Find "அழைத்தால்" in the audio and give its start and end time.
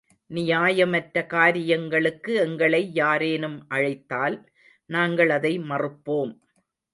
3.67-4.37